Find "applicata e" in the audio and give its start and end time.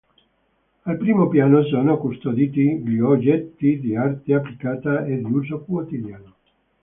4.33-5.19